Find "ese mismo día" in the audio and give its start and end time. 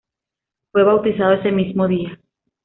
1.33-2.17